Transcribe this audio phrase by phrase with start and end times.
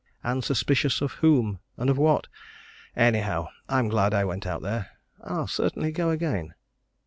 [0.23, 2.25] And suspicious of whom and of what?
[2.95, 4.89] Anyhow, I'm glad I went out there
[5.19, 6.55] and I'll certainly go again."